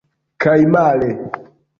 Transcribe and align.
Kaj 0.45 0.55
male. 0.75 1.11